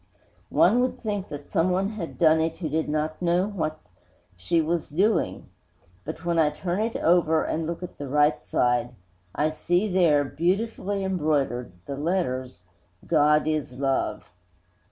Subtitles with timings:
[0.49, 3.77] One would think that someone had done it who did not know what
[4.35, 5.47] she was doing.
[6.05, 8.95] But, when I turn it over and look at the right side,
[9.35, 12.63] I see there, beautifully embroidered, the letters
[13.05, 14.25] GOD IS LOVE.